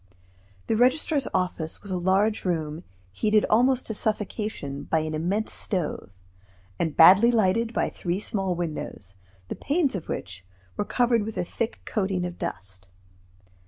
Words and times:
The 0.65 0.75
registrar's 0.75 1.27
office 1.31 1.83
was 1.83 1.91
a 1.91 1.95
large 1.99 2.43
room 2.43 2.83
heated 3.11 3.45
almost 3.51 3.85
to 3.85 3.93
suffocation 3.93 4.85
by 4.85 4.97
an 5.01 5.13
immense 5.13 5.53
stove, 5.53 6.09
and 6.79 6.97
badly 6.97 7.29
lighted 7.29 7.71
by 7.71 7.91
three 7.91 8.19
small 8.19 8.55
windows, 8.55 9.13
the 9.47 9.55
panes 9.55 9.93
of 9.93 10.09
which 10.09 10.43
were 10.75 10.85
covered 10.85 11.21
with 11.23 11.37
a 11.37 11.45
thick 11.45 11.81
coating 11.85 12.25
of 12.25 12.39
dust. 12.39 12.87